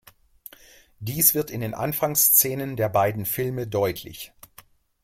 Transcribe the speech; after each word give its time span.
Dies 0.99 1.35
wird 1.35 1.51
in 1.51 1.61
den 1.61 1.75
Anfangsszenen 1.75 2.75
der 2.75 2.89
beiden 2.89 3.23
Filme 3.27 3.67
deutlich. 3.67 4.33